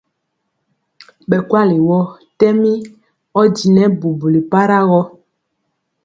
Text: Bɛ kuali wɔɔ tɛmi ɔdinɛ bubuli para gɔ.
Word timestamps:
Bɛ 1.29 1.37
kuali 1.49 1.77
wɔɔ 1.87 2.05
tɛmi 2.39 2.73
ɔdinɛ 3.39 3.83
bubuli 3.99 4.39
para 4.51 4.77
gɔ. 4.89 5.01